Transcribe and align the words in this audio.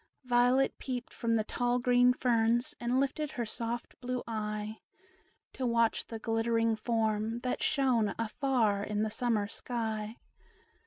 Violet 0.25 0.79
peeped 0.79 1.13
from 1.13 1.35
the 1.35 1.43
tall 1.43 1.77
green 1.77 2.11
ferns, 2.11 2.73
And 2.79 2.99
lifted 2.99 3.33
her 3.33 3.45
soft 3.45 3.99
blue 4.01 4.23
eye 4.27 4.79
To 5.53 5.67
watch 5.67 6.07
the 6.07 6.17
glittering 6.17 6.75
form, 6.75 7.37
that 7.43 7.61
shone 7.61 8.15
Afar 8.17 8.83
in 8.83 9.03
the 9.03 9.11
summer 9.11 9.47
sky. 9.47 10.17